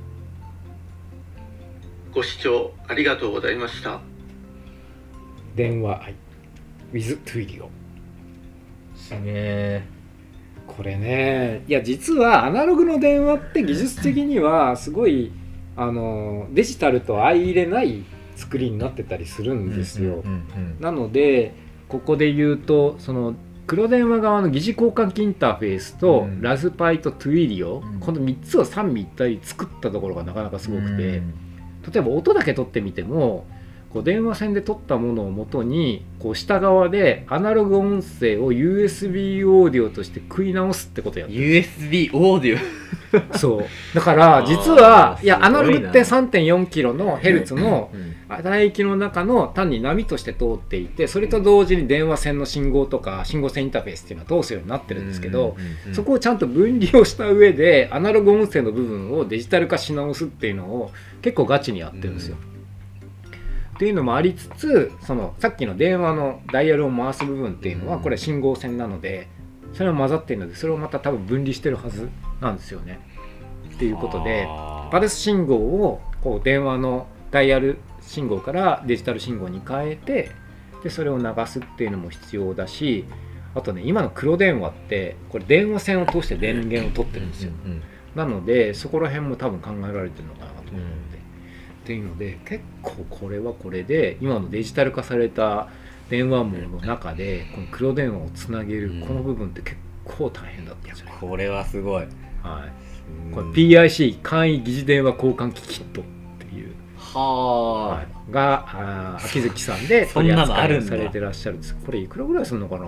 [2.12, 4.02] ご視聴ありがとうございました。
[5.56, 6.16] 電話愛
[6.94, 7.70] with Twilio
[8.96, 9.84] すげえ
[10.68, 15.32] これねいや実はアナログの電話って技術的にはすごい
[15.76, 18.04] あのデジタルと相入れない
[18.36, 20.24] 作りになってたりするんですよ、
[20.80, 21.54] なので
[21.88, 26.42] ここで言うとその黒電話側の疑似交換機インターフェースと、うん。
[26.42, 28.00] ラズパイと Twilio、うん。
[28.00, 31.34] この3つを三位一体作ったところがなかなかすごくて、うん。
[31.92, 33.46] 例えば音だけ取ってみても
[33.94, 41.42] こう電話線で撮ったものをもとにこう下側でアナログ音声を USB オーディオとして食い直すってことやってる。
[41.42, 42.84] USB オーディ
[43.38, 43.66] そう。
[43.94, 48.48] だから実はいやアナログって3.4キロのヘルツのオ、うん。
[48.52, 55.96] 帯域の中の単に波として通っていてそれと同時に電話線の信号とか信号線インターフェースっていうのは通すようになってるんですけど、うんうん。
[55.96, 62.38] そこをちゃんと分離をした上でアナログ音声の部分をデジタル化し直すっていうのを結構ガチにやってるんですよ。
[63.76, 69.28] っていうのもありつつそのさっきの電話のダイヤルを回す部分っていうのはこれ信号線なので
[69.74, 72.10] それは混ざってるのでそれをまた多分分離してるはず
[72.40, 73.00] なんですよね。
[73.74, 74.48] っていうことで
[74.92, 80.30] パルス信号をこう電話のダイヤル信号からデジタル信号に変えて
[80.84, 83.06] でそれを流すっていうのも必要だし
[83.56, 87.52] あとね今の黒電話ってこれ電話線を通して電源を取ってるんですよ、
[88.16, 90.72] なのでそこら辺も多分考えられてるのかなと。
[90.74, 91.13] 思うので、
[91.84, 95.68] っていうので結構これはこれで今のデジタル化された
[96.10, 99.02] 電話網の中でこの黒電話をつなげるうん。
[99.02, 102.04] この部分って結構大変だったんですよ、これはすごい。
[102.42, 106.04] はい、これ PIC 簡易疑似電話交換機キットっ
[106.40, 106.74] ていう。
[106.98, 108.08] ははい。
[108.32, 111.76] があー秋月さんで取り扱いされてらっしゃるんです。
[111.86, 112.86] これいくらぐらいするのかな？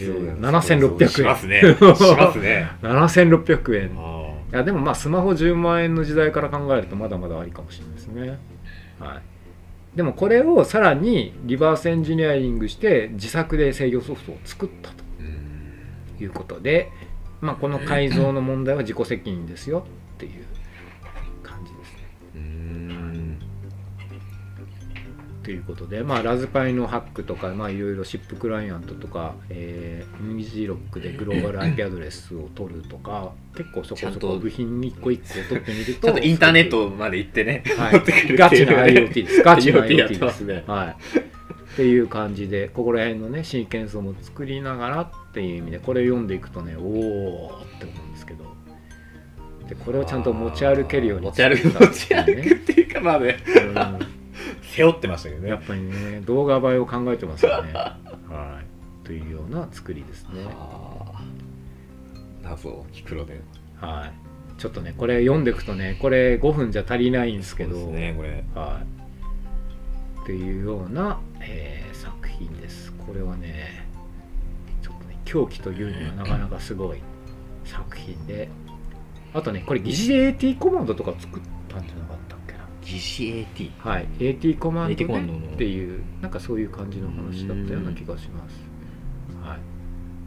[0.00, 1.08] えー7600円。
[1.08, 1.60] しますね。
[1.60, 2.70] しますね。
[2.82, 3.94] 7600円
[4.54, 8.38] いあやでもまあスマホ10万円の時代から考えるとまだまだありかもしれないですね。
[8.98, 9.96] はい。
[9.96, 15.04] でもこれをさらにリバースエンジニアリングして自作で制御ソフトを作ったと。
[16.20, 16.90] いうことで、
[17.40, 20.44] まあ、この改造の問題は自己責任ですよっていう
[25.44, 37.92] ということで、まあ、ラズパイのハックとか、まあ、いろいろシップクライアントとか、えー、イメージロックでグローバル IP アドレスを取るとか結構そこそこと部品一個一個取ってみるとちゃんとインターネットまで行ってね、はい。
[37.92, 39.42] 持ってくるっていうねガチな IoT です。
[39.42, 40.64] ガチな IoT でますすね。
[40.66, 41.20] はい、
[41.74, 48.44] っていう感じでここら辺のねシーケンスも作りながらっていう意味でこれ読んでいくとねおおって思うんですけど。
[49.68, 54.13] でこれをちゃんと持ち歩けるように持ち歩く、作った持ち歩くっていうか、まあね、うん
[54.76, 55.50] 背負ってましたけどね。
[55.50, 57.72] やっぱりね動画映えを考えてますよね
[58.28, 63.40] はいというような作りですねあー謎、黒で。
[63.80, 64.12] はい
[64.56, 68.44] ちょっとねこれ読んでいくとねこれ5分じゃ足りないんですけどそうですね、これ。
[68.54, 72.92] はい、っていうような、えー作品です。
[73.06, 73.86] これはね、
[74.82, 76.98] ちょっとね、狂気というにはなかなかすごい
[77.64, 78.48] 作品で、
[79.32, 82.23] あとね、これ疑似 AT コマンドとか作ったんじゃなかった。
[82.84, 83.72] 疑似 AT。
[83.78, 85.54] はい、AT コマンド AT コマンねドの。
[85.54, 88.56] っていう、なんかそういう感じの話だったような気がします。
[89.42, 89.58] はい。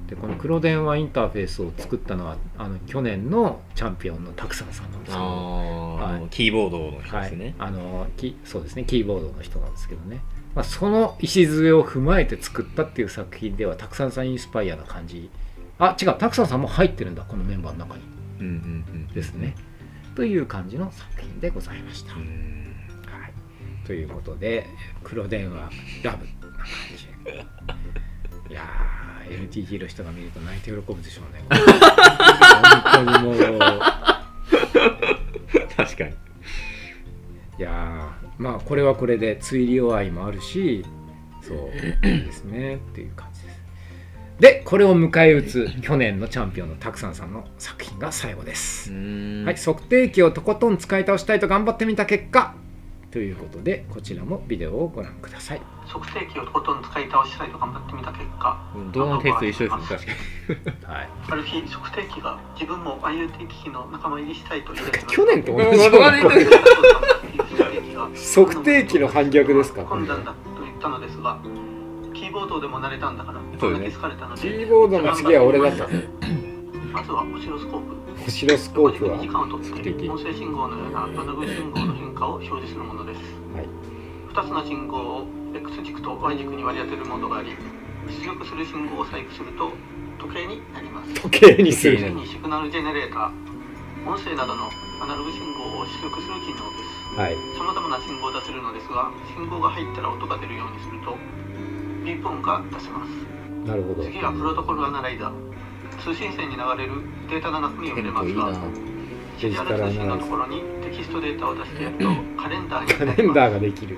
[0.09, 6.29] で、この黒電話インターフェースを作ったのは、あの去年のチャンピオンのたくさんさんなんですけど、あーはい。
[6.29, 8.85] キーボードの人はいですね。、あのキそうですね。
[8.85, 10.21] キーボードの人なんですけどね、
[10.55, 15.29] まあ、その礎を踏まえて作ったっていう作品ではたくさんさんインスパイアな感じ。
[15.77, 16.17] あ違う。
[16.17, 18.03] たくさんさんも入ってるんだこのメンバーの中に。
[18.39, 19.07] うんうんうん。
[19.07, 19.55] ですね、
[20.17, 23.85] という感じの作品でございました、うはい、ん。
[23.85, 24.65] ということで
[25.03, 25.69] 黒電話
[26.01, 26.65] ラブな感
[26.97, 27.05] じ。
[28.49, 31.43] いやー LTT の人が見ると泣いて喜ぶでしょうね。
[32.95, 33.37] 本当にもう。
[35.77, 36.09] 確かに。
[37.59, 40.83] いやーまあこれはこれで推理弱いもあるし
[41.43, 41.57] そう
[42.01, 42.77] ですね。
[42.77, 43.36] っていう感じ
[44.39, 52.53] でこれを迎え撃つ去年のチャンピオンのたくさんさんの作品が最後です、ははい、測定器をとことん使い倒したいと頑張ってみた結果。
[53.09, 55.61] ということでこちらもビデオをご覧ください。
[55.87, 58.57] 測定器をとことん使い倒したいと頑張ってみた結果。
[58.93, 60.15] 動画のテイスト一緒ですね、
[60.51, 61.09] 確かはい。
[61.31, 65.83] ある日測定器が自分も IoT 機器の仲間入りしたいと言い出し去年と同じ？
[65.83, 66.11] ような
[68.35, 69.83] 測定器の反逆ですか？
[69.83, 71.39] 混んだんだと言ったのですが
[72.27, 73.87] キーボードでも慣れたんだからそうね。
[73.87, 75.87] キーボードの次は俺だった。
[76.91, 77.95] まずはオシロスコープ。
[78.27, 79.71] オシロスコープは時間をとって
[80.11, 83.21] 音声信号のようなアナログ信号の変化を表示するものです。
[83.55, 83.69] はい。
[84.35, 87.55] 2つの信号を X 軸と Y 軸に割り当てるモードがあり
[88.11, 89.71] 出力する信号を細工すると
[90.19, 91.13] 時計になります。
[91.15, 93.47] 時計にするシグナルジェネレーター。
[94.03, 94.67] 音声などの
[94.99, 97.15] アナログ信号を出力する機能です。
[97.15, 97.35] はい。
[97.55, 101.15] さまざまな信号を出せるのですが信号が入ったら音が出るようにすると
[102.15, 103.67] 出せます。
[103.67, 104.03] なるほど。
[104.03, 105.47] 次はプロトコルアナライザー。
[106.03, 108.53] 通信線に流れるデータの中身を入れますが
[109.41, 112.05] デジタル通信のところにテキストデータを出してやると
[112.41, 113.97] カレンダーにカレンダーができる。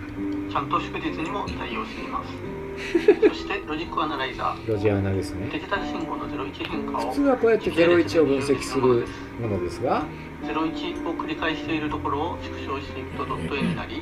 [0.49, 2.33] ちゃんと祝日にも対応しています。
[3.29, 4.71] そしてロジックアナライザー。
[4.71, 9.05] ロジアナですデねジタル信号の01変化を普通はこうやって01を分析する
[9.39, 10.03] ものですが。
[10.43, 14.01] 01を繰り返しているところを縮小していくとドット絵になり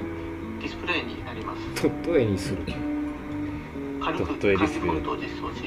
[0.62, 1.84] ディスプレイになります。
[1.84, 2.64] ドット絵にする
[4.14, 5.62] ドット絵ディ漢字スプレイフォントを実装し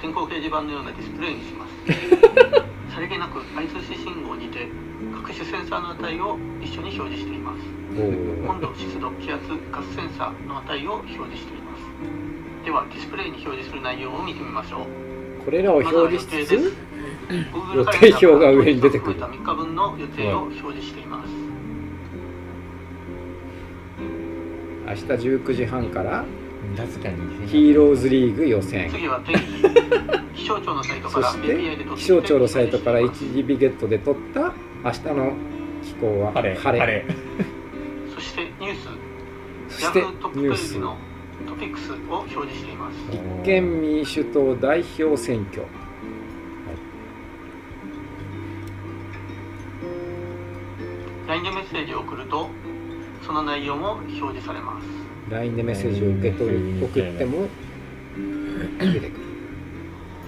[0.00, 2.94] 電光掲示板のようなディスプレイにします。
[2.94, 4.68] さりげなく I2C 信号にて
[5.14, 7.58] 各種センサーの値を一緒に表示しています
[8.48, 11.82] 温度湿度気圧ガスセンサーの値を表示しています。
[12.64, 15.44] ではディスプレイに表示する内容を見てみましょう。
[15.44, 16.76] これらを表示しつつ
[17.74, 21.30] 予定表が上に出てくるカレンダーが3日分の予定を表示しています。
[24.86, 26.24] 明日19時半から
[26.76, 28.90] 確かにヒーローズリーグ予選。
[28.90, 29.34] 次は天
[30.34, 34.54] 気気象庁のサイトからそし API でて気象庁のサイトから表示してい 1GB ゲットで取った
[34.84, 35.32] 明日の
[35.82, 37.04] 気候は晴れ晴れ。
[38.14, 38.86] そしてニュース。
[38.86, 38.90] ヤ
[39.68, 40.00] そして
[40.38, 40.78] ニュース。
[40.78, 40.96] の
[41.46, 42.96] トピックスを表示しています。
[43.10, 45.62] 立憲民主党代表選挙。
[51.28, 52.48] LINE でメッセージを送ると
[53.22, 54.97] その内容も表示されます
[55.30, 57.48] LINE でメッセージを受け取る送っても
[58.78, 59.24] 出てくる。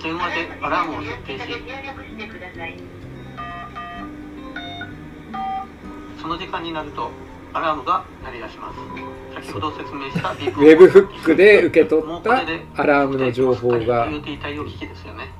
[0.03, 1.43] 電話でアラームを設定し
[6.21, 7.11] その時間になると
[7.53, 8.79] アラームが鳴り出します。
[9.35, 12.43] 先ほど説明したビーウェブフックで受け取った
[12.83, 14.09] アラームの情報が。
[14.09, 15.31] IoT 対応機器ですよね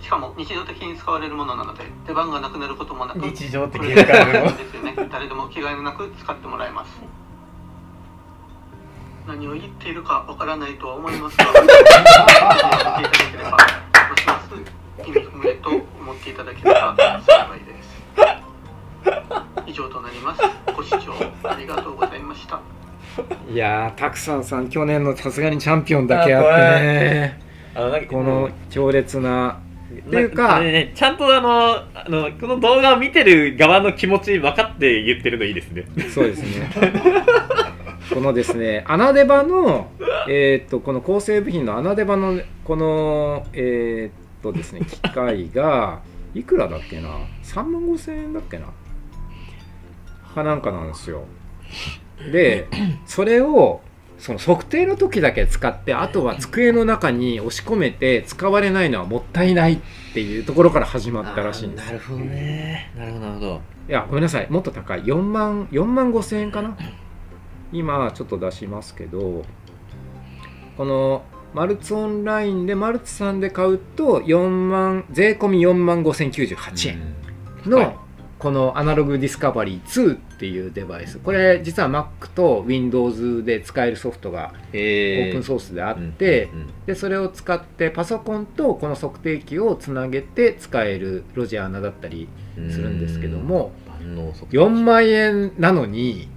[0.00, 4.56] しかも日常的に使われるものなので出番がなくなることもなく日常的これでに使うの。
[4.56, 5.08] ですよね。
[5.10, 7.00] 誰でも気兼ねなく使ってもらえます
[9.26, 12.02] 何を言っているかわからないとは思いますがやっていた
[12.92, 15.08] だければますます。
[15.08, 16.94] 意味不明と思っていただければ
[17.26, 18.04] 幸いです。
[19.66, 20.42] 以上となります。
[20.76, 22.60] ご視聴ありがとうございました。
[23.50, 26.50] いやーたくさんさん去年のさすがにチャンピオンだけあって
[26.84, 27.40] ね。
[28.10, 29.60] この強烈な
[29.90, 35.86] っていうかねちゃんとあのあのこの動画を見てる側の気持ち分かって言ってるのいいですね。
[36.12, 36.70] そうですね
[38.12, 39.90] このですね穴出場の
[40.28, 46.00] えーっとこの構成部品の穴出場のこのえーっとですね機械が
[46.34, 47.08] いくらだっけな
[47.42, 48.66] ？3万5千円だっけな？
[50.34, 51.24] かなんかなんですよ。
[52.32, 52.68] で
[53.06, 53.80] それを
[54.18, 59.78] その測定の時だけ使ってあとは机の中に押し込めて使われないのはもったいないっ
[60.14, 61.86] ていうところから始まったらしいんです。
[61.86, 62.92] なるほどね。
[62.96, 63.60] なるほどなるほど。
[63.88, 64.50] いやごめんなさい。
[64.50, 65.02] もっと高い。
[65.02, 66.76] 4万4万5千円かな？
[67.74, 69.44] 今ちょっと出しますけど
[70.76, 77.14] このマルツオンラインでマルツさんで買うと4万税込み4万5098円
[77.66, 77.96] の、はい。
[78.44, 81.18] このアナログディスカバリー2っていうデバイス。
[81.18, 86.50] これ実は Mac と Windows で使えるソフトがオえープンソースであって、
[86.84, 96.28] でそれを使ってパソコンとこの測定器をつなげて使えるロジアナだったりうんするんですけども万能測定4万円なのに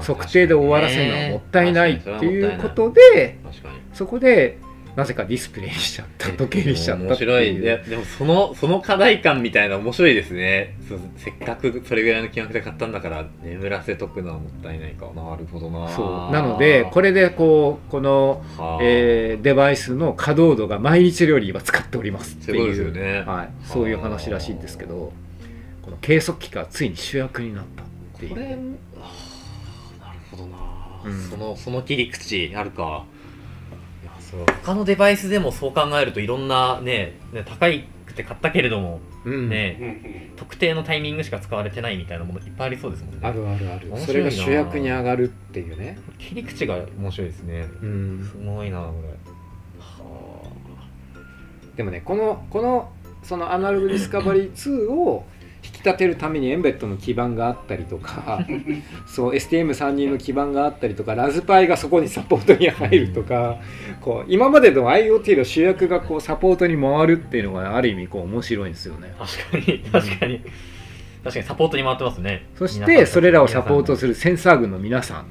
[0.00, 3.38] 測定で終わらせるのはもったいないっていうことで
[3.92, 4.58] そこで
[4.96, 10.76] なぜかディスプレイにしちゃった時計にしちゃった面っていいででもそのその課題感みたいな面白いですね。
[10.88, 15.36] そせっかくそれぐらいの金額で買ったんだから眠らせとくのはもったいないかな。
[15.36, 15.88] るほどな。
[15.88, 16.32] そう。
[16.32, 18.78] なのでこれでこうこの、はあ。
[18.82, 22.56] えーデバイスの稼働度が毎日よりは使っておりますってそう。
[22.56, 23.24] いう
[23.64, 25.12] そういう話らしいんですけど
[25.82, 27.86] この計測器がついに主役になったっ
[28.18, 28.30] ていう。
[28.30, 28.58] これ
[30.40, 30.58] どな、
[31.04, 31.30] うん。
[31.30, 33.04] そのその切り口あるか。
[34.02, 34.46] いやそう。
[34.62, 37.66] 他のデバイスでもそう考えるといろんなねね高
[38.06, 39.48] くて買ったけれどもうん。
[39.48, 43.20] ね、特定のタイミングしか使われてないみたいなものいっぱいありそうですもんね。
[43.22, 43.92] あるあるある。
[43.98, 45.98] それが主役に上がるっていうね。
[46.18, 47.66] 切り口が面白いですね。
[47.82, 48.28] うん。
[48.30, 49.08] すごいなこれ。
[49.78, 50.50] は
[51.76, 55.24] でもねこのこのそのアナログディスカバリー2を
[55.64, 58.46] 引き立てるためにエンベッドの基板があったりとか
[59.06, 63.58] そう STM32 の基板があったりとかラズパイがそこにサポートに入るとか
[64.00, 69.14] こう今までの IoT の主役がこうサポートに回るっていうのがある意味こう面白いんですよね。
[69.18, 70.40] あ確かに確かに。
[71.22, 72.46] 確かにサポートに回ってますね。
[72.54, 75.26] そしてそれらをサポートるするセンサー群の皆さん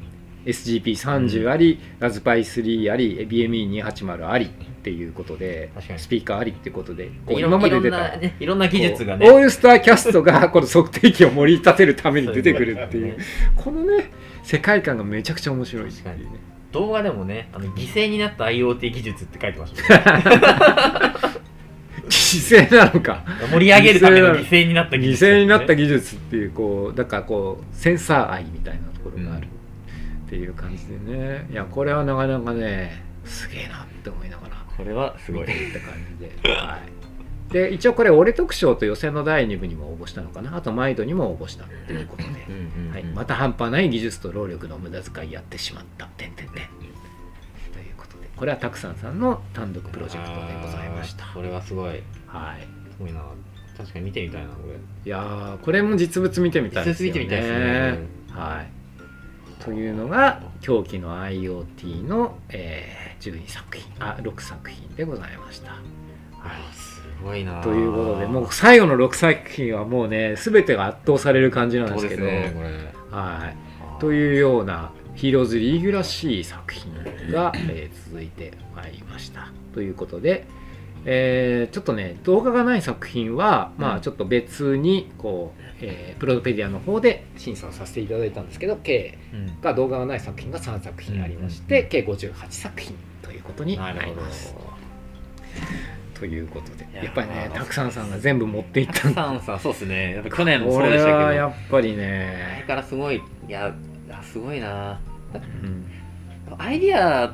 [0.45, 4.50] SGP30 あり、ラズパイ3あり BME280 ありっ
[4.81, 13.17] ていうことでスピーカーありってことでこういろん今まで出たいろんな技術がこうオーねルスターキャストが この測定器を盛り立てるために出てくるっていう。
[13.56, 14.10] このね
[14.44, 16.06] 世界観がめちゃくちゃ面白いっていう。
[16.06, 16.25] ね
[16.71, 21.13] 動画でもねあの犠牲になった IoT 技術って書いてましたね。
[22.10, 23.23] 犠牲なのか。
[23.52, 29.48] 盛り上げるための犠牲になった技犠術、牲になった技術っていうこうだからこうセンサー愛みたいなところがある
[30.30, 31.48] っていう感じでね。
[31.52, 35.44] いやこれはなかなかねすげえなって思いながらこれはすごい。
[35.44, 36.80] った感じで、は
[37.50, 40.56] い、で一応これ俺特賞と予選の第2部にも応募したのかな。
[40.56, 42.30] あとマイドにも応募したということで、
[42.92, 46.06] はい、また半端ない技術と労力の無駄遣いやってしまった。
[46.06, 46.54] てんてんてん。
[46.54, 48.30] ということで。
[48.36, 51.25] これはたくさんさんの単独プロジェクトでございました。
[51.34, 52.04] これはすごい。
[52.27, 52.67] はい。
[52.92, 53.23] すごいな。
[53.75, 54.75] 確かに見てみたいなこれ。
[54.75, 57.19] いやーこれも実物見てみたいですよね。
[57.19, 58.40] 実物見てみたいですね。
[58.40, 58.79] はい
[59.60, 65.71] というのが狂気の IoT の、えー12作品あ6作品でございました。
[65.71, 65.81] はい
[66.73, 72.23] すごいなということでもう最後の6作品はもうね全てが圧倒される感じなんですすけど。
[72.23, 72.53] ね
[73.12, 73.51] は
[73.97, 76.93] い、というようなヒーローズリーグらしい作品
[77.31, 79.51] が、えー続いてまいりました。
[79.73, 80.47] ということで、
[81.05, 89.62] えーちょっとね動画がない作品は、まあちょっと別にこう、えープロドペディアの方で審査をさせていただいたんですけど計うん。
[89.62, 94.56] が動画がない作品が3作品ありまして、計58作品ということになります。
[96.13, 99.23] ということでいややっぱりねまあたくさんさんが全部持っていったんだ。
[99.23, 100.15] サンさんそうですね。
[100.15, 101.17] やっぱ去年もそうでしたけど。
[101.17, 103.73] はやっぱり前ね、からすごいいや
[104.08, 105.00] いやすごいな。
[105.34, 105.86] うん。
[106.58, 107.34] アイディア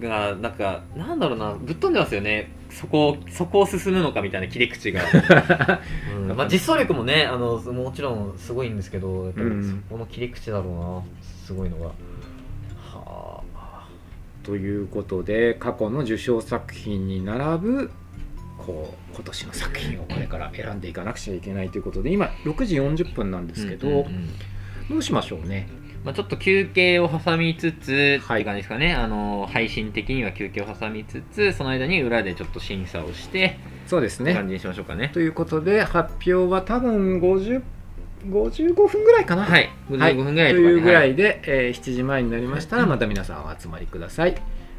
[0.00, 5.02] がなんかなんだろうなぶっ飛んでますよねそこをそこを進むのかみたいな切り口が、
[6.18, 6.36] うん。
[6.36, 9.70] まあ、実装力もねあのもちろんすごいんですけどやっぱりうん。
[9.88, 11.24] そこの切り口だろうな。
[11.44, 11.86] すごいのが。
[11.86, 13.88] はあ。
[14.42, 17.90] ということで過去の受賞作品に並ぶ
[18.58, 24.28] こう今年の作品をこれから選んでいかなくちゃいけないということで今6時40分なんですけど、うんうんうん。
[24.90, 25.68] どうしましょうね
[26.04, 28.42] まあ、ちょっと休憩を挟みつつ、はい。
[28.42, 28.94] って感じですかね。
[28.94, 34.34] あの配信的には休憩を挟みつつその間に裏でちょっと審査をして、そうですね。
[34.34, 35.10] 感じにしましょうかね。
[35.14, 37.62] ということで発表は多分50
[38.26, 39.44] 55分ぐらいかな。
[39.44, 39.70] はい。
[39.90, 40.64] 55分ぐらいとかね。
[40.64, 44.34] というぐらいで、えー7時前になりましたらまた皆さんお集まりください。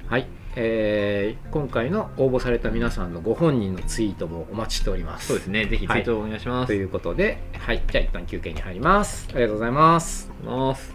[0.08, 5.28] はい、えー今回の応募された皆さんのご本人のツイートもお待ちしております。
[5.28, 5.66] そうですね。
[5.66, 9.28] ぜひツイートをお願いします、ということで、はい、じゃあ一旦休憩に入ります。
[9.32, 10.32] ありがとうございます。
[10.44, 10.95] ます